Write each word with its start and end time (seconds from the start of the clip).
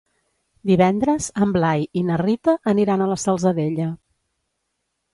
Divendres 0.69 1.27
en 1.47 1.53
Blai 1.59 1.87
i 2.03 2.05
na 2.09 2.19
Rita 2.23 2.57
aniran 2.75 3.07
a 3.09 3.13
la 3.15 3.21
Salzadella. 3.29 3.93